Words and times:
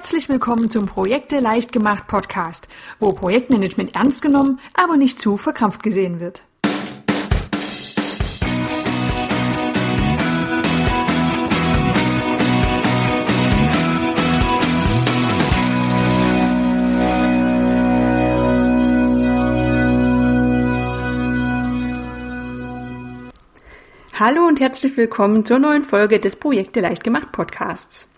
Herzlich 0.00 0.30
willkommen 0.30 0.70
zum 0.70 0.86
Projekte 0.86 1.40
leicht 1.40 1.72
gemacht 1.72 2.06
Podcast, 2.06 2.68
wo 3.00 3.12
Projektmanagement 3.12 3.94
ernst 3.94 4.22
genommen, 4.22 4.58
aber 4.72 4.96
nicht 4.96 5.20
zu 5.20 5.36
verkrampft 5.36 5.82
gesehen 5.82 6.20
wird. 6.20 6.42
Hallo 24.18 24.46
und 24.46 24.60
herzlich 24.60 24.96
willkommen 24.96 25.44
zur 25.44 25.58
neuen 25.58 25.84
Folge 25.84 26.18
des 26.20 26.36
Projekte 26.36 26.80
leicht 26.80 27.04
gemacht 27.04 27.32
Podcasts. 27.32 28.09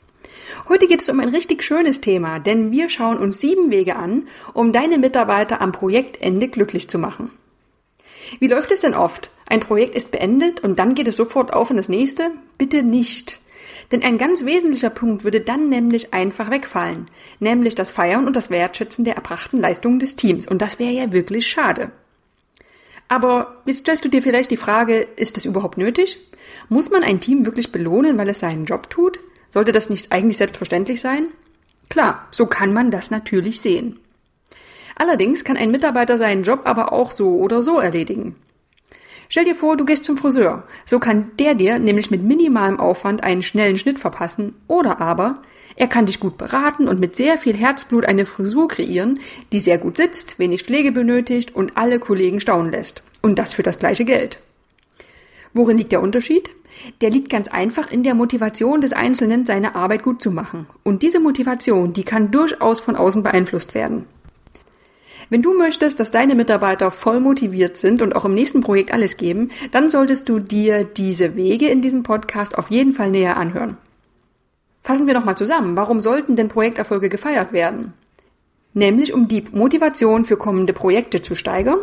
Heute 0.69 0.87
geht 0.87 1.01
es 1.01 1.09
um 1.09 1.21
ein 1.21 1.29
richtig 1.29 1.63
schönes 1.63 2.01
Thema, 2.01 2.39
denn 2.39 2.71
wir 2.71 2.89
schauen 2.89 3.19
uns 3.19 3.41
sieben 3.41 3.71
Wege 3.71 3.97
an, 3.97 4.29
um 4.55 4.73
deine 4.73 4.99
Mitarbeiter 4.99 5.61
am 5.61 5.73
Projektende 5.73 6.49
glücklich 6.49 6.89
zu 6.89 6.99
machen. 6.99 7.31
Wie 8.39 8.49
läuft 8.49 8.71
es 8.71 8.81
denn 8.81 8.95
oft? 8.95 9.31
Ein 9.47 9.61
Projekt 9.61 9.95
ist 9.95 10.11
beendet 10.11 10.61
und 10.61 10.79
dann 10.79 10.95
geht 10.95 11.09
es 11.09 11.17
sofort 11.17 11.53
auf 11.53 11.71
in 11.71 11.77
das 11.77 11.89
nächste? 11.89 12.31
Bitte 12.57 12.83
nicht. 12.83 13.41
Denn 13.91 14.03
ein 14.03 14.17
ganz 14.17 14.45
wesentlicher 14.45 14.91
Punkt 14.91 15.25
würde 15.25 15.41
dann 15.41 15.69
nämlich 15.69 16.15
einfach 16.15 16.51
wegfallen, 16.51 17.07
nämlich 17.41 17.75
das 17.75 17.91
Feiern 17.91 18.27
und 18.27 18.37
das 18.37 18.49
Wertschätzen 18.49 19.05
der 19.05 19.17
erbrachten 19.17 19.59
Leistungen 19.59 19.99
des 19.99 20.17
Teams. 20.17 20.47
Und 20.47 20.63
das 20.63 20.79
wäre 20.79 20.93
ja 20.93 21.13
wirklich 21.13 21.47
schade. 21.47 21.91
Aber 23.09 23.61
wie 23.67 23.75
stellst 23.75 24.05
du 24.05 24.09
dir 24.09 24.23
vielleicht 24.23 24.51
die 24.51 24.57
Frage, 24.57 25.07
ist 25.17 25.37
das 25.37 25.45
überhaupt 25.45 25.77
nötig? 25.77 26.19
Muss 26.71 26.91
man 26.91 27.05
ein 27.05 27.21
Team 27.21 27.45
wirklich 27.45 27.71
belohnen, 27.71 28.17
weil 28.17 28.31
es 28.31 28.41
seinen 28.41 28.65
Job 28.65 28.89
tut? 28.89 29.21
Sollte 29.53 29.73
das 29.73 29.91
nicht 29.91 30.13
eigentlich 30.13 30.39
selbstverständlich 30.39 31.01
sein? 31.01 31.29
Klar, 31.91 32.27
so 32.31 32.47
kann 32.47 32.73
man 32.73 32.91
das 32.91 33.11
natürlich 33.11 33.61
sehen. 33.61 34.01
Allerdings 34.97 35.45
kann 35.45 35.59
ein 35.59 35.71
Mitarbeiter 35.71 36.17
seinen 36.17 36.43
Job 36.43 36.63
aber 36.65 36.93
auch 36.93 37.11
so 37.11 37.37
oder 37.37 37.63
so 37.63 37.79
erledigen. 37.79 38.35
Stell 39.29 39.45
dir 39.45 39.55
vor, 39.55 39.77
du 39.77 39.85
gehst 39.85 40.05
zum 40.05 40.17
Friseur. 40.17 40.65
So 40.87 40.99
kann 40.99 41.33
der 41.39 41.55
dir 41.55 41.79
nämlich 41.79 42.11
mit 42.11 42.23
minimalem 42.23 42.81
Aufwand 42.81 43.23
einen 43.25 43.43
schnellen 43.43 43.77
Schnitt 43.77 43.99
verpassen 43.99 44.55
oder 44.69 45.01
aber 45.01 45.43
er 45.77 45.87
kann 45.87 46.07
dich 46.07 46.21
gut 46.21 46.39
beraten 46.39 46.89
und 46.89 47.01
mit 47.01 47.17
sehr 47.17 47.39
viel 47.39 47.57
Herzblut 47.57 48.07
eine 48.07 48.25
Frisur 48.25 48.69
kreieren, 48.69 49.21
die 49.53 49.59
sehr 49.59 49.79
gut 49.79 49.97
sitzt, 49.97 50.39
wenig 50.39 50.65
Pflege 50.65 50.93
benötigt 50.93 51.55
und 51.55 51.77
alle 51.77 51.99
Kollegen 51.99 52.41
staunen 52.41 52.73
lässt. 52.73 53.03
Und 53.21 53.39
das 53.39 53.55
für 53.55 53.63
das 53.63 53.79
gleiche 53.79 54.05
Geld. 54.05 54.39
Worin 55.55 55.79
liegt 55.79 55.93
der 55.93 56.03
Unterschied? 56.03 56.51
Der 57.01 57.11
liegt 57.11 57.29
ganz 57.29 57.49
einfach 57.49 57.91
in 57.91 58.03
der 58.03 58.15
Motivation 58.15 58.81
des 58.81 58.93
Einzelnen, 58.93 59.45
seine 59.45 59.75
Arbeit 59.75 60.03
gut 60.03 60.23
zu 60.23 60.31
machen. 60.31 60.67
Und 60.83 61.03
diese 61.03 61.21
Motivation, 61.21 61.93
die 61.93 62.05
kann 62.05 62.31
durchaus 62.31 62.81
von 62.81 62.97
außen 62.97 63.23
beeinflusst 63.23 63.75
werden. 63.75 64.07
Wenn 65.29 65.43
du 65.43 65.57
möchtest, 65.57 65.99
dass 66.01 66.11
deine 66.11 66.35
Mitarbeiter 66.35 66.91
voll 66.91 67.21
motiviert 67.21 67.77
sind 67.77 68.03
und 68.03 68.15
auch 68.15 68.25
im 68.25 68.35
nächsten 68.35 68.61
Projekt 68.61 68.93
alles 68.93 69.17
geben, 69.17 69.51
dann 69.71 69.89
solltest 69.89 70.29
du 70.29 70.39
dir 70.39 70.85
diese 70.85 71.37
Wege 71.37 71.69
in 71.69 71.81
diesem 71.81 72.03
Podcast 72.03 72.59
auf 72.59 72.71
jeden 72.71 72.93
Fall 72.93 73.11
näher 73.11 73.37
anhören. 73.37 73.77
Fassen 74.83 75.07
wir 75.07 75.15
nochmal 75.15 75.37
zusammen. 75.37 75.77
Warum 75.77 76.01
sollten 76.01 76.37
denn 76.37 76.49
Projekterfolge 76.49 77.09
gefeiert 77.09 77.53
werden? 77.53 77.95
Nämlich 78.75 79.15
um 79.15 79.29
die 79.29 79.45
Motivation 79.53 80.25
für 80.25 80.37
kommende 80.37 80.73
Projekte 80.73 81.23
zu 81.23 81.35
steigern, 81.35 81.79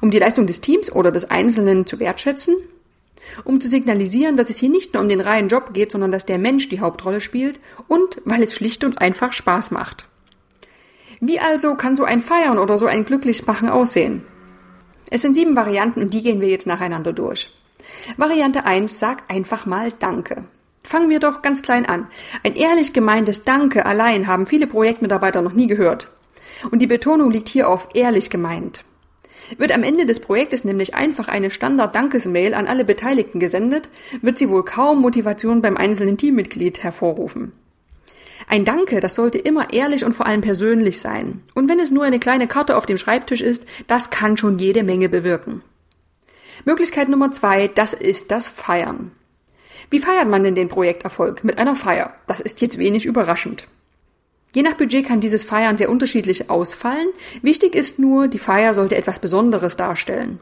um 0.00 0.10
die 0.10 0.18
Leistung 0.18 0.46
des 0.46 0.60
Teams 0.60 0.92
oder 0.92 1.10
des 1.10 1.30
Einzelnen 1.30 1.86
zu 1.86 1.98
wertschätzen 1.98 2.54
um 3.44 3.60
zu 3.60 3.68
signalisieren, 3.68 4.36
dass 4.36 4.50
es 4.50 4.58
hier 4.58 4.70
nicht 4.70 4.94
nur 4.94 5.02
um 5.02 5.08
den 5.08 5.20
reinen 5.20 5.48
Job 5.48 5.74
geht, 5.74 5.92
sondern 5.92 6.12
dass 6.12 6.26
der 6.26 6.38
Mensch 6.38 6.68
die 6.68 6.80
Hauptrolle 6.80 7.20
spielt 7.20 7.60
und 7.88 8.20
weil 8.24 8.42
es 8.42 8.54
schlicht 8.54 8.84
und 8.84 9.00
einfach 9.00 9.32
Spaß 9.32 9.70
macht. 9.70 10.06
Wie 11.20 11.40
also 11.40 11.74
kann 11.74 11.96
so 11.96 12.04
ein 12.04 12.20
Feiern 12.20 12.58
oder 12.58 12.78
so 12.78 12.86
ein 12.86 13.04
Glücklichmachen 13.04 13.68
aussehen? 13.68 14.22
Es 15.10 15.22
sind 15.22 15.34
sieben 15.34 15.56
Varianten 15.56 16.02
und 16.02 16.12
die 16.12 16.22
gehen 16.22 16.40
wir 16.40 16.48
jetzt 16.48 16.66
nacheinander 16.66 17.12
durch. 17.12 17.50
Variante 18.16 18.64
1, 18.64 18.98
sag 18.98 19.22
einfach 19.28 19.66
mal 19.66 19.92
Danke. 19.98 20.44
Fangen 20.82 21.10
wir 21.10 21.20
doch 21.20 21.42
ganz 21.42 21.62
klein 21.62 21.86
an. 21.86 22.06
Ein 22.44 22.54
ehrlich 22.54 22.92
gemeintes 22.92 23.44
Danke 23.44 23.86
allein 23.86 24.26
haben 24.26 24.46
viele 24.46 24.66
Projektmitarbeiter 24.66 25.42
noch 25.42 25.52
nie 25.52 25.66
gehört. 25.66 26.10
Und 26.70 26.80
die 26.80 26.86
Betonung 26.86 27.30
liegt 27.30 27.48
hier 27.48 27.68
auf 27.68 27.88
ehrlich 27.94 28.30
gemeint. 28.30 28.84
Wird 29.58 29.72
am 29.72 29.82
Ende 29.82 30.06
des 30.06 30.20
Projektes 30.20 30.64
nämlich 30.64 30.94
einfach 30.94 31.28
eine 31.28 31.50
Standard-Dankesmail 31.50 32.54
an 32.54 32.66
alle 32.66 32.84
Beteiligten 32.84 33.40
gesendet, 33.40 33.88
wird 34.22 34.38
sie 34.38 34.50
wohl 34.50 34.64
kaum 34.64 35.00
Motivation 35.00 35.62
beim 35.62 35.76
einzelnen 35.76 36.18
Teammitglied 36.18 36.82
hervorrufen. 36.82 37.52
Ein 38.48 38.64
Danke, 38.64 39.00
das 39.00 39.14
sollte 39.14 39.38
immer 39.38 39.72
ehrlich 39.72 40.04
und 40.04 40.14
vor 40.14 40.26
allem 40.26 40.40
persönlich 40.40 41.00
sein. 41.00 41.42
Und 41.54 41.68
wenn 41.68 41.80
es 41.80 41.90
nur 41.90 42.04
eine 42.04 42.20
kleine 42.20 42.46
Karte 42.46 42.76
auf 42.76 42.86
dem 42.86 42.98
Schreibtisch 42.98 43.40
ist, 43.40 43.66
das 43.86 44.10
kann 44.10 44.36
schon 44.36 44.58
jede 44.58 44.84
Menge 44.84 45.08
bewirken. 45.08 45.62
Möglichkeit 46.64 47.08
Nummer 47.08 47.32
zwei, 47.32 47.68
das 47.68 47.92
ist 47.92 48.30
das 48.30 48.48
Feiern. 48.48 49.10
Wie 49.90 50.00
feiert 50.00 50.28
man 50.28 50.42
denn 50.42 50.54
den 50.54 50.68
Projekterfolg? 50.68 51.44
Mit 51.44 51.58
einer 51.58 51.76
Feier. 51.76 52.14
Das 52.26 52.40
ist 52.40 52.60
jetzt 52.60 52.78
wenig 52.78 53.04
überraschend. 53.04 53.66
Je 54.56 54.62
nach 54.62 54.72
Budget 54.72 55.04
kann 55.04 55.20
dieses 55.20 55.44
Feiern 55.44 55.76
sehr 55.76 55.90
unterschiedlich 55.90 56.48
ausfallen. 56.48 57.08
Wichtig 57.42 57.74
ist 57.74 57.98
nur, 57.98 58.26
die 58.26 58.38
Feier 58.38 58.72
sollte 58.72 58.96
etwas 58.96 59.18
Besonderes 59.18 59.76
darstellen. 59.76 60.40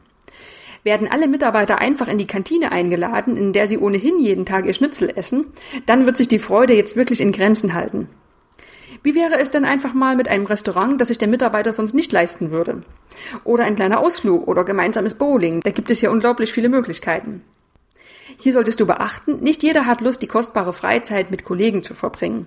Werden 0.84 1.08
alle 1.10 1.26
Mitarbeiter 1.26 1.78
einfach 1.78 2.06
in 2.06 2.18
die 2.18 2.28
Kantine 2.28 2.70
eingeladen, 2.70 3.36
in 3.36 3.52
der 3.52 3.66
sie 3.66 3.76
ohnehin 3.76 4.20
jeden 4.20 4.46
Tag 4.46 4.66
ihr 4.66 4.72
Schnitzel 4.72 5.10
essen, 5.16 5.46
dann 5.86 6.06
wird 6.06 6.16
sich 6.16 6.28
die 6.28 6.38
Freude 6.38 6.74
jetzt 6.74 6.94
wirklich 6.94 7.20
in 7.20 7.32
Grenzen 7.32 7.74
halten. 7.74 8.08
Wie 9.02 9.16
wäre 9.16 9.40
es 9.40 9.50
denn 9.50 9.64
einfach 9.64 9.94
mal 9.94 10.14
mit 10.14 10.28
einem 10.28 10.46
Restaurant, 10.46 11.00
das 11.00 11.08
sich 11.08 11.18
der 11.18 11.26
Mitarbeiter 11.26 11.72
sonst 11.72 11.94
nicht 11.94 12.12
leisten 12.12 12.52
würde? 12.52 12.82
Oder 13.42 13.64
ein 13.64 13.74
kleiner 13.74 13.98
Ausflug 13.98 14.46
oder 14.46 14.62
gemeinsames 14.62 15.14
Bowling. 15.14 15.58
Da 15.58 15.72
gibt 15.72 15.90
es 15.90 16.00
ja 16.02 16.10
unglaublich 16.10 16.52
viele 16.52 16.68
Möglichkeiten. 16.68 17.42
Hier 18.38 18.52
solltest 18.52 18.80
du 18.80 18.86
beachten, 18.86 19.40
nicht 19.40 19.62
jeder 19.62 19.86
hat 19.86 20.00
Lust, 20.00 20.22
die 20.22 20.26
kostbare 20.26 20.72
Freizeit 20.72 21.30
mit 21.30 21.44
Kollegen 21.44 21.82
zu 21.82 21.94
verbringen. 21.94 22.46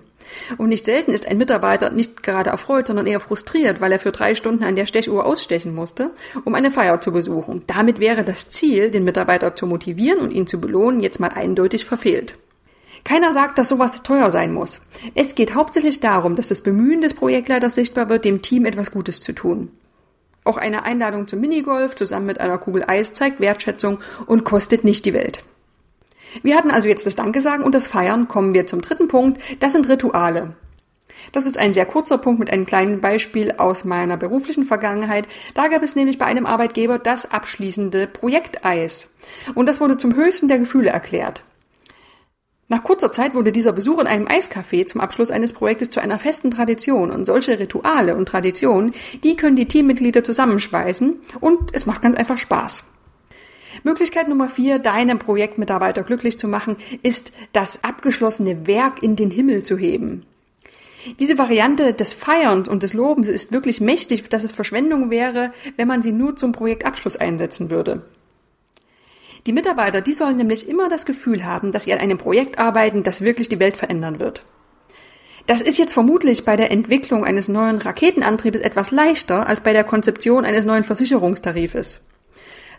Und 0.58 0.68
nicht 0.68 0.84
selten 0.84 1.12
ist 1.12 1.26
ein 1.26 1.38
Mitarbeiter 1.38 1.90
nicht 1.90 2.22
gerade 2.22 2.50
erfreut, 2.50 2.86
sondern 2.86 3.06
eher 3.06 3.20
frustriert, 3.20 3.80
weil 3.80 3.92
er 3.92 3.98
für 3.98 4.12
drei 4.12 4.34
Stunden 4.34 4.64
an 4.64 4.76
der 4.76 4.86
Stechuhr 4.86 5.24
ausstechen 5.24 5.74
musste, 5.74 6.10
um 6.44 6.54
eine 6.54 6.70
Feier 6.70 7.00
zu 7.00 7.12
besuchen. 7.12 7.62
Damit 7.66 7.98
wäre 7.98 8.24
das 8.24 8.50
Ziel, 8.50 8.90
den 8.90 9.04
Mitarbeiter 9.04 9.56
zu 9.56 9.66
motivieren 9.66 10.20
und 10.20 10.30
ihn 10.30 10.46
zu 10.46 10.60
belohnen, 10.60 11.00
jetzt 11.00 11.20
mal 11.20 11.30
eindeutig 11.30 11.84
verfehlt. 11.84 12.36
Keiner 13.04 13.32
sagt, 13.32 13.58
dass 13.58 13.68
sowas 13.68 14.02
teuer 14.02 14.30
sein 14.30 14.52
muss. 14.52 14.80
Es 15.14 15.34
geht 15.34 15.54
hauptsächlich 15.54 16.00
darum, 16.00 16.36
dass 16.36 16.48
das 16.48 16.60
Bemühen 16.60 17.00
des 17.00 17.14
Projektleiters 17.14 17.74
sichtbar 17.74 18.08
wird, 18.08 18.24
dem 18.24 18.42
Team 18.42 18.66
etwas 18.66 18.90
Gutes 18.90 19.20
zu 19.20 19.32
tun. 19.32 19.70
Auch 20.44 20.56
eine 20.56 20.82
Einladung 20.82 21.28
zum 21.28 21.40
Minigolf 21.40 21.94
zusammen 21.94 22.26
mit 22.26 22.40
einer 22.40 22.58
Kugel 22.58 22.84
Eis 22.86 23.12
zeigt 23.12 23.40
Wertschätzung 23.40 24.00
und 24.26 24.44
kostet 24.44 24.84
nicht 24.84 25.04
die 25.04 25.12
Welt. 25.12 25.42
Wir 26.42 26.56
hatten 26.56 26.70
also 26.70 26.88
jetzt 26.88 27.06
das 27.06 27.16
Danke 27.16 27.40
sagen 27.40 27.64
und 27.64 27.74
das 27.74 27.86
Feiern. 27.86 28.28
Kommen 28.28 28.54
wir 28.54 28.66
zum 28.66 28.80
dritten 28.80 29.08
Punkt. 29.08 29.40
Das 29.60 29.72
sind 29.72 29.88
Rituale. 29.88 30.54
Das 31.32 31.44
ist 31.44 31.58
ein 31.58 31.72
sehr 31.72 31.86
kurzer 31.86 32.18
Punkt 32.18 32.40
mit 32.40 32.50
einem 32.50 32.66
kleinen 32.66 33.00
Beispiel 33.00 33.52
aus 33.52 33.84
meiner 33.84 34.16
beruflichen 34.16 34.64
Vergangenheit. 34.64 35.28
Da 35.54 35.68
gab 35.68 35.82
es 35.82 35.96
nämlich 35.96 36.18
bei 36.18 36.26
einem 36.26 36.46
Arbeitgeber 36.46 36.98
das 36.98 37.30
abschließende 37.30 38.06
Projekteis. 38.06 39.14
Und 39.54 39.66
das 39.66 39.80
wurde 39.80 39.96
zum 39.96 40.14
höchsten 40.14 40.48
der 40.48 40.58
Gefühle 40.58 40.90
erklärt. 40.90 41.42
Nach 42.70 42.84
kurzer 42.84 43.10
Zeit 43.10 43.34
wurde 43.34 43.50
dieser 43.50 43.72
Besuch 43.72 43.98
in 43.98 44.06
einem 44.06 44.26
Eiscafé 44.26 44.86
zum 44.86 45.00
Abschluss 45.00 45.30
eines 45.30 45.54
Projektes 45.54 45.90
zu 45.90 46.00
einer 46.00 46.18
festen 46.18 46.50
Tradition. 46.50 47.10
Und 47.10 47.24
solche 47.24 47.58
Rituale 47.58 48.14
und 48.14 48.26
Traditionen, 48.26 48.94
die 49.24 49.36
können 49.36 49.56
die 49.56 49.68
Teammitglieder 49.68 50.22
zusammenschweißen 50.22 51.18
und 51.40 51.74
es 51.74 51.86
macht 51.86 52.02
ganz 52.02 52.16
einfach 52.16 52.36
Spaß. 52.36 52.84
Möglichkeit 53.88 54.28
Nummer 54.28 54.50
vier, 54.50 54.78
deinem 54.78 55.18
Projektmitarbeiter 55.18 56.02
glücklich 56.02 56.38
zu 56.38 56.46
machen, 56.46 56.76
ist 57.02 57.32
das 57.52 57.82
abgeschlossene 57.82 58.66
Werk 58.66 59.02
in 59.02 59.16
den 59.16 59.30
Himmel 59.30 59.62
zu 59.62 59.78
heben. 59.78 60.26
Diese 61.18 61.38
Variante 61.38 61.94
des 61.94 62.12
Feierns 62.12 62.68
und 62.68 62.82
des 62.82 62.92
Lobens 62.92 63.28
ist 63.28 63.50
wirklich 63.50 63.80
mächtig, 63.80 64.28
dass 64.28 64.44
es 64.44 64.52
Verschwendung 64.52 65.08
wäre, 65.08 65.52
wenn 65.76 65.88
man 65.88 66.02
sie 66.02 66.12
nur 66.12 66.36
zum 66.36 66.52
Projektabschluss 66.52 67.16
einsetzen 67.16 67.70
würde. 67.70 68.02
Die 69.46 69.54
Mitarbeiter, 69.54 70.02
die 70.02 70.12
sollen 70.12 70.36
nämlich 70.36 70.68
immer 70.68 70.90
das 70.90 71.06
Gefühl 71.06 71.46
haben, 71.46 71.72
dass 71.72 71.84
sie 71.84 71.94
an 71.94 72.00
einem 72.00 72.18
Projekt 72.18 72.58
arbeiten, 72.58 73.04
das 73.04 73.22
wirklich 73.22 73.48
die 73.48 73.60
Welt 73.60 73.78
verändern 73.78 74.20
wird. 74.20 74.44
Das 75.46 75.62
ist 75.62 75.78
jetzt 75.78 75.94
vermutlich 75.94 76.44
bei 76.44 76.56
der 76.56 76.70
Entwicklung 76.70 77.24
eines 77.24 77.48
neuen 77.48 77.78
Raketenantriebes 77.78 78.60
etwas 78.60 78.90
leichter 78.90 79.46
als 79.46 79.62
bei 79.62 79.72
der 79.72 79.84
Konzeption 79.84 80.44
eines 80.44 80.66
neuen 80.66 80.84
Versicherungstarifes. 80.84 82.02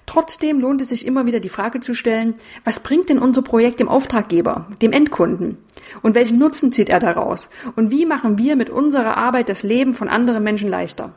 Trotzdem 0.09 0.59
lohnt 0.59 0.81
es 0.81 0.89
sich 0.89 1.05
immer 1.05 1.27
wieder 1.27 1.39
die 1.39 1.49
Frage 1.49 1.81
zu 1.81 1.93
stellen, 1.93 2.33
was 2.63 2.79
bringt 2.79 3.09
denn 3.09 3.19
unser 3.19 3.43
Projekt 3.43 3.79
dem 3.79 3.87
Auftraggeber, 3.87 4.65
dem 4.81 4.91
Endkunden? 4.91 5.59
Und 6.01 6.15
welchen 6.15 6.39
Nutzen 6.39 6.71
zieht 6.71 6.89
er 6.89 6.99
daraus? 6.99 7.47
Und 7.75 7.91
wie 7.91 8.07
machen 8.07 8.39
wir 8.39 8.55
mit 8.55 8.71
unserer 8.71 9.17
Arbeit 9.17 9.49
das 9.49 9.61
Leben 9.61 9.93
von 9.93 10.09
anderen 10.09 10.43
Menschen 10.43 10.67
leichter? 10.67 11.13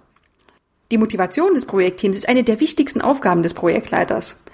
Die 0.91 0.99
Motivation 0.99 1.55
des 1.55 1.65
Projektteams 1.65 2.19
ist 2.19 2.29
eine 2.29 2.45
der 2.45 2.61
wichtigsten 2.61 3.01
Aufgaben 3.01 3.43
des 3.43 3.55
Projektleiters. 3.55 4.45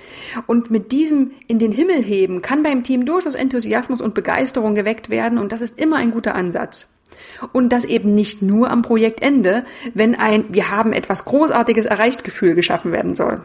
Und 0.46 0.70
mit 0.70 0.92
diesem 0.92 1.32
in 1.48 1.58
den 1.58 1.72
Himmel 1.72 2.00
heben 2.00 2.40
kann 2.40 2.62
beim 2.62 2.84
Team 2.84 3.06
durchaus 3.06 3.34
Enthusiasmus 3.34 4.00
und 4.00 4.14
Begeisterung 4.14 4.76
geweckt 4.76 5.10
werden 5.10 5.38
und 5.38 5.50
das 5.50 5.62
ist 5.62 5.80
immer 5.80 5.96
ein 5.96 6.12
guter 6.12 6.36
Ansatz. 6.36 6.86
Und 7.52 7.70
das 7.70 7.84
eben 7.84 8.14
nicht 8.14 8.40
nur 8.40 8.70
am 8.70 8.82
Projektende, 8.82 9.64
wenn 9.94 10.14
ein 10.14 10.44
Wir 10.50 10.70
haben 10.70 10.92
etwas 10.92 11.24
Großartiges 11.24 11.86
erreicht 11.86 12.22
Gefühl 12.22 12.54
geschaffen 12.54 12.92
werden 12.92 13.16
soll. 13.16 13.42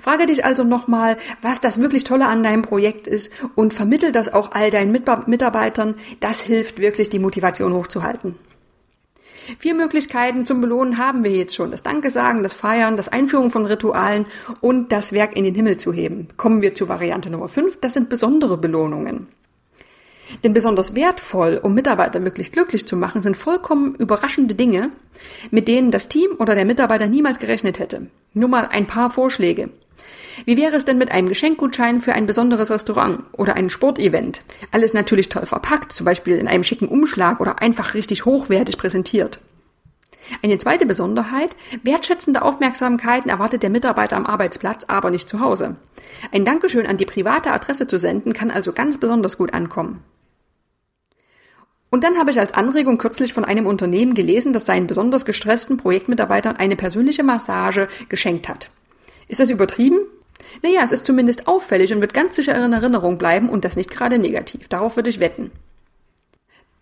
Frage 0.00 0.26
dich 0.26 0.44
also 0.44 0.64
nochmal, 0.64 1.16
was 1.42 1.60
das 1.60 1.80
wirklich 1.80 2.04
Tolle 2.04 2.26
an 2.26 2.42
deinem 2.42 2.62
Projekt 2.62 3.06
ist 3.06 3.32
und 3.54 3.74
vermittel 3.74 4.12
das 4.12 4.32
auch 4.32 4.52
all 4.52 4.70
deinen 4.70 4.92
Mitarbeitern. 4.92 5.94
Das 6.20 6.40
hilft 6.40 6.78
wirklich, 6.78 7.10
die 7.10 7.18
Motivation 7.18 7.72
hochzuhalten. 7.72 8.36
Vier 9.58 9.74
Möglichkeiten 9.74 10.44
zum 10.44 10.60
Belohnen 10.60 10.98
haben 10.98 11.24
wir 11.24 11.30
jetzt 11.30 11.54
schon. 11.54 11.70
Das 11.70 11.82
Danke 11.82 12.10
sagen, 12.10 12.42
das 12.42 12.52
Feiern, 12.52 12.98
das 12.98 13.08
Einführen 13.08 13.48
von 13.48 13.64
Ritualen 13.64 14.26
und 14.60 14.92
das 14.92 15.12
Werk 15.12 15.36
in 15.36 15.44
den 15.44 15.54
Himmel 15.54 15.78
zu 15.78 15.92
heben. 15.92 16.28
Kommen 16.36 16.60
wir 16.60 16.74
zu 16.74 16.88
Variante 16.88 17.30
Nummer 17.30 17.48
fünf. 17.48 17.80
Das 17.80 17.94
sind 17.94 18.10
besondere 18.10 18.58
Belohnungen. 18.58 19.28
Denn 20.44 20.52
besonders 20.52 20.94
wertvoll, 20.94 21.58
um 21.62 21.74
Mitarbeiter 21.74 22.24
wirklich 22.24 22.52
glücklich 22.52 22.86
zu 22.86 22.96
machen, 22.96 23.22
sind 23.22 23.36
vollkommen 23.36 23.94
überraschende 23.94 24.54
Dinge, 24.54 24.90
mit 25.50 25.68
denen 25.68 25.90
das 25.90 26.08
Team 26.08 26.30
oder 26.38 26.54
der 26.54 26.64
Mitarbeiter 26.64 27.06
niemals 27.06 27.38
gerechnet 27.38 27.78
hätte. 27.78 28.08
Nur 28.34 28.48
mal 28.48 28.66
ein 28.66 28.86
paar 28.86 29.10
Vorschläge. 29.10 29.70
Wie 30.44 30.56
wäre 30.56 30.76
es 30.76 30.84
denn 30.84 30.98
mit 30.98 31.10
einem 31.10 31.28
Geschenkgutschein 31.28 32.00
für 32.00 32.12
ein 32.12 32.26
besonderes 32.26 32.70
Restaurant 32.70 33.24
oder 33.32 33.54
ein 33.54 33.70
Sportevent? 33.70 34.42
Alles 34.70 34.94
natürlich 34.94 35.28
toll 35.28 35.46
verpackt, 35.46 35.92
zum 35.92 36.04
Beispiel 36.04 36.36
in 36.36 36.46
einem 36.46 36.62
schicken 36.62 36.88
Umschlag 36.88 37.40
oder 37.40 37.60
einfach 37.60 37.94
richtig 37.94 38.24
hochwertig 38.24 38.78
präsentiert. 38.78 39.40
Eine 40.42 40.58
zweite 40.58 40.86
Besonderheit, 40.86 41.56
wertschätzende 41.82 42.42
Aufmerksamkeiten 42.42 43.30
erwartet 43.30 43.62
der 43.62 43.70
Mitarbeiter 43.70 44.16
am 44.16 44.26
Arbeitsplatz, 44.26 44.84
aber 44.86 45.10
nicht 45.10 45.28
zu 45.28 45.40
Hause. 45.40 45.76
Ein 46.32 46.44
Dankeschön 46.44 46.86
an 46.86 46.98
die 46.98 47.06
private 47.06 47.50
Adresse 47.50 47.86
zu 47.86 47.98
senden, 47.98 48.34
kann 48.34 48.50
also 48.50 48.72
ganz 48.72 48.98
besonders 48.98 49.38
gut 49.38 49.54
ankommen. 49.54 50.04
Und 51.90 52.04
dann 52.04 52.18
habe 52.18 52.30
ich 52.30 52.38
als 52.38 52.52
Anregung 52.52 52.98
kürzlich 52.98 53.32
von 53.32 53.44
einem 53.44 53.66
Unternehmen 53.66 54.14
gelesen, 54.14 54.52
das 54.52 54.66
seinen 54.66 54.86
besonders 54.86 55.24
gestressten 55.24 55.78
Projektmitarbeitern 55.78 56.56
eine 56.56 56.76
persönliche 56.76 57.22
Massage 57.22 57.88
geschenkt 58.08 58.48
hat. 58.48 58.70
Ist 59.28 59.40
das 59.40 59.50
übertrieben? 59.50 60.00
Naja, 60.62 60.80
es 60.84 60.92
ist 60.92 61.06
zumindest 61.06 61.48
auffällig 61.48 61.92
und 61.92 62.00
wird 62.00 62.14
ganz 62.14 62.36
sicher 62.36 62.54
in 62.62 62.72
Erinnerung 62.72 63.18
bleiben 63.18 63.48
und 63.48 63.64
das 63.64 63.76
nicht 63.76 63.90
gerade 63.90 64.18
negativ. 64.18 64.68
Darauf 64.68 64.96
würde 64.96 65.10
ich 65.10 65.20
wetten. 65.20 65.50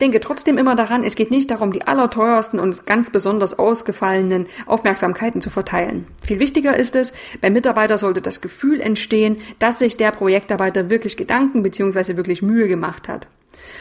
Denke 0.01 0.21
trotzdem 0.21 0.59
immer 0.59 0.77
daran, 0.77 1.05
es 1.05 1.17
geht 1.17 1.31
nicht 1.31 1.51
darum, 1.51 1.73
die 1.73 1.87
allerteuersten 1.87 2.61
und 2.61 2.85
ganz 2.85 3.09
besonders 3.09 3.59
ausgefallenen 3.59 4.47
Aufmerksamkeiten 4.67 5.41
zu 5.41 5.49
verteilen. 5.49 6.07
Viel 6.23 6.39
wichtiger 6.39 6.77
ist 6.77 6.95
es, 6.97 7.15
beim 7.41 7.55
Mitarbeiter 7.55 7.97
sollte 7.97 8.21
das 8.21 8.43
Gefühl 8.43 8.81
entstehen, 8.81 9.39
dass 9.59 9.79
sich 9.79 9.97
der 9.97 10.11
Projektarbeiter 10.11 10.91
wirklich 10.91 11.17
Gedanken 11.17 11.63
bzw. 11.63 12.17
wirklich 12.17 12.43
Mühe 12.43 12.69
gemacht 12.69 13.09
hat. 13.09 13.27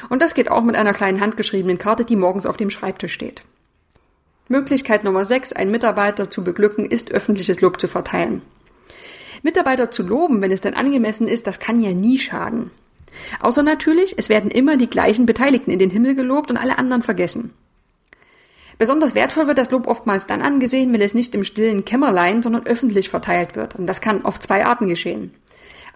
Und 0.10 0.22
das 0.22 0.34
geht 0.34 0.50
auch 0.50 0.64
mit 0.64 0.76
einer 0.76 0.94
kleinen 0.94 1.22
handgeschriebenen 1.22 1.78
Karte, 1.78 2.06
die 2.06 2.16
morgens 2.16 2.46
auf 2.46 2.58
dem 2.58 2.70
Schreibtisch 2.70 3.14
steht. 3.14 3.44
Möglichkeit 4.48 5.04
Nummer 5.04 5.26
6, 5.26 5.54
einen 5.54 5.72
Mitarbeiter 5.72 6.30
zu 6.30 6.44
beglücken, 6.44 6.86
ist 6.86 7.12
öffentliches 7.12 7.62
Lob 7.62 7.80
zu 7.80 7.88
verteilen. 7.88 8.42
Mitarbeiter 9.42 9.92
zu 9.92 10.04
loben, 10.04 10.42
wenn 10.42 10.52
es 10.52 10.62
denn 10.62 10.74
angemessen 10.74 11.28
ist, 11.28 11.48
das 11.48 11.60
kann 11.60 11.82
ja 11.82 11.92
nie 11.92 12.20
schaden. 12.20 12.72
Außer 13.40 13.64
natürlich, 13.64 14.16
es 14.18 14.30
werden 14.30 14.52
immer 14.52 14.78
die 14.78 14.90
gleichen 14.90 15.26
Beteiligten 15.26 15.72
in 15.72 15.80
den 15.80 15.90
Himmel 15.90 16.16
gelobt 16.16 16.52
und 16.52 16.58
alle 16.58 16.78
anderen 16.78 17.02
vergessen. 17.02 17.54
Besonders 18.78 19.16
wertvoll 19.16 19.48
wird 19.48 19.58
das 19.58 19.72
Lob 19.72 19.88
oftmals 19.88 20.28
dann 20.28 20.42
angesehen, 20.42 20.92
wenn 20.94 21.02
es 21.02 21.14
nicht 21.14 21.34
im 21.34 21.46
stillen 21.46 21.86
Kämmerlein, 21.86 22.44
sondern 22.44 22.66
öffentlich 22.66 23.10
verteilt 23.10 23.56
wird. 23.56 23.76
Und 23.76 23.88
das 23.88 24.02
kann 24.02 24.26
auf 24.26 24.40
zwei 24.40 24.66
Arten 24.66 24.88
geschehen. 24.88 25.34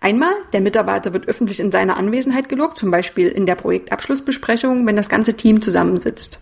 Einmal, 0.01 0.34
der 0.54 0.62
Mitarbeiter 0.62 1.13
wird 1.13 1.28
öffentlich 1.28 1.60
in 1.60 1.72
seiner 1.72 1.98
Anwesenheit 1.98 2.48
gelobt, 2.48 2.78
zum 2.78 2.90
Beispiel 2.90 3.28
in 3.28 3.46
der 3.46 3.56
Projektabschlussbesprechung, 3.56 4.88
wenn 4.88 4.96
das 4.96 5.10
ganze 5.10 5.34
Team 5.34 5.62
zusammensitzt. 5.62 6.40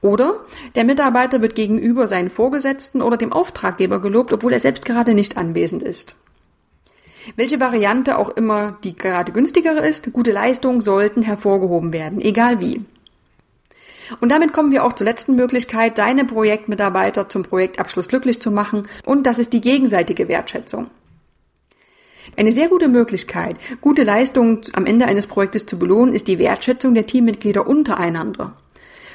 Oder 0.00 0.40
der 0.74 0.84
Mitarbeiter 0.84 1.40
wird 1.40 1.54
gegenüber 1.54 2.08
seinen 2.08 2.30
Vorgesetzten 2.30 3.00
oder 3.00 3.16
dem 3.16 3.32
Auftraggeber 3.32 4.00
gelobt, 4.00 4.32
obwohl 4.32 4.52
er 4.52 4.60
selbst 4.60 4.84
gerade 4.84 5.14
nicht 5.14 5.36
anwesend 5.36 5.82
ist. 5.82 6.14
Welche 7.36 7.58
Variante 7.58 8.18
auch 8.18 8.28
immer 8.28 8.76
die 8.84 8.96
gerade 8.96 9.32
günstigere 9.32 9.86
ist, 9.86 10.12
gute 10.12 10.32
Leistungen 10.32 10.82
sollten 10.82 11.22
hervorgehoben 11.22 11.92
werden, 11.92 12.20
egal 12.20 12.60
wie. 12.60 12.84
Und 14.20 14.30
damit 14.30 14.52
kommen 14.52 14.72
wir 14.72 14.84
auch 14.84 14.92
zur 14.92 15.06
letzten 15.06 15.34
Möglichkeit, 15.36 15.96
deine 15.96 16.26
Projektmitarbeiter 16.26 17.30
zum 17.30 17.42
Projektabschluss 17.42 18.08
glücklich 18.08 18.42
zu 18.42 18.50
machen, 18.50 18.86
und 19.06 19.26
das 19.26 19.38
ist 19.38 19.54
die 19.54 19.62
gegenseitige 19.62 20.28
Wertschätzung. 20.28 20.90
Eine 22.36 22.52
sehr 22.52 22.68
gute 22.68 22.88
Möglichkeit, 22.88 23.56
gute 23.80 24.02
Leistungen 24.02 24.60
am 24.72 24.86
Ende 24.86 25.06
eines 25.06 25.26
Projektes 25.26 25.66
zu 25.66 25.78
belohnen, 25.78 26.14
ist 26.14 26.26
die 26.26 26.38
Wertschätzung 26.38 26.94
der 26.94 27.06
Teammitglieder 27.06 27.66
untereinander. 27.66 28.56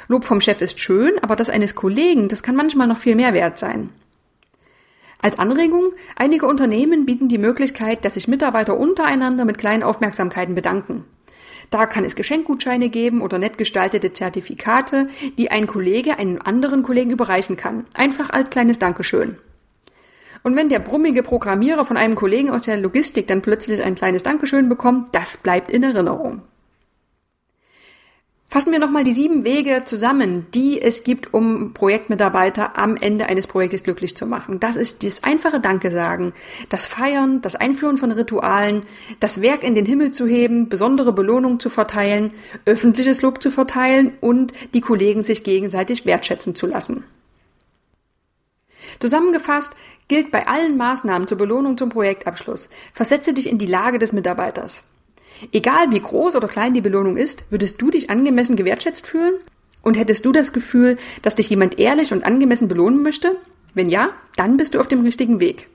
Lob 0.07 0.23
vom 0.23 0.41
Chef 0.41 0.61
ist 0.61 0.79
schön, 0.79 1.13
aber 1.21 1.35
das 1.35 1.49
eines 1.49 1.75
Kollegen, 1.75 2.29
das 2.29 2.43
kann 2.43 2.55
manchmal 2.55 2.87
noch 2.87 2.97
viel 2.97 3.15
mehr 3.15 3.33
wert 3.33 3.59
sein. 3.59 3.89
Als 5.21 5.37
Anregung, 5.37 5.91
einige 6.15 6.47
Unternehmen 6.47 7.05
bieten 7.05 7.27
die 7.27 7.37
Möglichkeit, 7.37 8.05
dass 8.05 8.13
sich 8.13 8.29
Mitarbeiter 8.29 8.77
untereinander 8.77 9.43
mit 9.43 9.57
kleinen 9.57 9.83
Aufmerksamkeiten 9.83 10.55
bedanken. 10.55 11.03
Da 11.69 11.85
kann 11.85 12.05
es 12.05 12.15
Geschenkgutscheine 12.15 12.89
geben 12.89 13.21
oder 13.21 13.37
nett 13.37 13.57
gestaltete 13.57 14.13
Zertifikate, 14.13 15.09
die 15.37 15.51
ein 15.51 15.67
Kollege 15.67 16.17
einem 16.17 16.41
anderen 16.41 16.83
Kollegen 16.83 17.11
überreichen 17.11 17.57
kann. 17.57 17.85
Einfach 17.93 18.29
als 18.29 18.49
kleines 18.49 18.79
Dankeschön. 18.79 19.37
Und 20.43 20.55
wenn 20.55 20.69
der 20.69 20.79
brummige 20.79 21.23
Programmierer 21.23 21.85
von 21.85 21.97
einem 21.97 22.15
Kollegen 22.15 22.49
aus 22.49 22.63
der 22.63 22.77
Logistik 22.77 23.27
dann 23.27 23.41
plötzlich 23.41 23.83
ein 23.83 23.95
kleines 23.95 24.23
Dankeschön 24.23 24.69
bekommt, 24.69 25.13
das 25.13 25.37
bleibt 25.37 25.71
in 25.71 25.83
Erinnerung. 25.83 26.41
Fassen 28.51 28.71
wir 28.71 28.79
nochmal 28.79 29.03
die 29.03 29.11
sieben 29.11 29.43
Wege 29.43 29.83
zusammen, 29.85 30.47
die 30.55 30.81
es 30.81 31.03
gibt, 31.03 31.35
um 31.35 31.75
Projektmitarbeiter 31.75 32.79
am 32.79 32.97
Ende 32.97 33.27
eines 33.27 33.45
Projektes 33.45 33.83
glücklich 33.83 34.17
zu 34.17 34.25
machen. 34.25 34.59
Das 34.59 34.75
ist 34.75 35.03
das 35.03 35.23
einfache 35.23 35.59
Danke 35.59 35.91
sagen, 35.91 36.33
das 36.67 36.87
Feiern, 36.87 37.43
das 37.43 37.55
Einführen 37.55 37.97
von 37.97 38.09
Ritualen, 38.09 38.87
das 39.19 39.43
Werk 39.43 39.61
in 39.61 39.75
den 39.75 39.85
Himmel 39.85 40.13
zu 40.13 40.25
heben, 40.25 40.67
besondere 40.67 41.13
Belohnung 41.13 41.59
zu 41.59 41.69
verteilen, 41.69 42.33
öffentliches 42.65 43.21
Lob 43.21 43.39
zu 43.39 43.51
verteilen 43.51 44.13
und 44.19 44.51
die 44.73 44.81
Kollegen 44.81 45.21
sich 45.21 45.43
gegenseitig 45.43 46.07
wertschätzen 46.07 46.55
zu 46.55 46.65
lassen. 46.65 47.03
Zusammengefasst 48.99 49.75
gilt 50.07 50.31
bei 50.31 50.47
allen 50.47 50.77
Maßnahmen 50.77 51.27
zur 51.27 51.37
Belohnung 51.37 51.77
zum 51.77 51.89
Projektabschluss. 51.89 52.69
Versetze 52.93 53.33
dich 53.33 53.49
in 53.49 53.57
die 53.57 53.65
Lage 53.65 53.99
des 53.99 54.13
Mitarbeiters. 54.13 54.83
Egal 55.51 55.91
wie 55.91 56.01
groß 56.01 56.35
oder 56.35 56.47
klein 56.47 56.73
die 56.73 56.81
Belohnung 56.81 57.15
ist, 57.15 57.49
würdest 57.49 57.81
du 57.81 57.91
dich 57.91 58.09
angemessen 58.09 58.55
gewertschätzt 58.55 59.07
fühlen? 59.07 59.35
Und 59.81 59.97
hättest 59.97 60.25
du 60.25 60.33
das 60.33 60.51
Gefühl, 60.51 60.97
dass 61.21 61.35
dich 61.35 61.49
jemand 61.49 61.79
ehrlich 61.79 62.11
und 62.11 62.25
angemessen 62.25 62.67
belohnen 62.67 63.01
möchte? 63.01 63.37
Wenn 63.73 63.89
ja, 63.89 64.09
dann 64.35 64.57
bist 64.57 64.73
du 64.73 64.79
auf 64.79 64.87
dem 64.87 65.01
richtigen 65.01 65.39
Weg. 65.39 65.67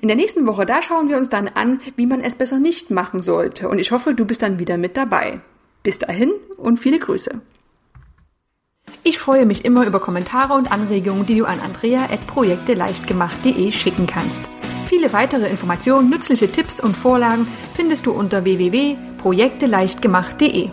In 0.00 0.08
der 0.08 0.16
nächsten 0.16 0.46
Woche, 0.46 0.66
da 0.66 0.82
schauen 0.82 1.08
wir 1.08 1.16
uns 1.16 1.28
dann 1.28 1.48
an, 1.48 1.80
wie 1.96 2.06
man 2.06 2.22
es 2.22 2.34
besser 2.34 2.58
nicht 2.58 2.90
machen 2.90 3.22
sollte. 3.22 3.68
Und 3.68 3.78
ich 3.78 3.92
hoffe, 3.92 4.14
du 4.14 4.24
bist 4.24 4.42
dann 4.42 4.58
wieder 4.58 4.76
mit 4.76 4.96
dabei. 4.96 5.40
Bis 5.82 5.98
dahin 5.98 6.32
und 6.56 6.78
viele 6.78 6.98
Grüße. 6.98 7.40
Ich 9.08 9.18
freue 9.18 9.46
mich 9.46 9.64
immer 9.64 9.86
über 9.86 10.00
Kommentare 10.00 10.52
und 10.52 10.70
Anregungen, 10.70 11.24
die 11.24 11.38
du 11.38 11.46
an 11.46 11.60
andrea.projekteleichtgemacht.de 11.60 13.72
schicken 13.72 14.06
kannst. 14.06 14.42
Viele 14.84 15.14
weitere 15.14 15.48
Informationen, 15.48 16.10
nützliche 16.10 16.52
Tipps 16.52 16.78
und 16.78 16.94
Vorlagen 16.94 17.48
findest 17.72 18.04
du 18.04 18.12
unter 18.12 18.44
www.projekteleichtgemacht.de. 18.44 20.68